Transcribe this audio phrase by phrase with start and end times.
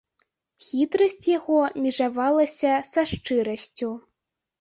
[0.67, 3.91] Хітрасць яго межавалася са шчырасцю.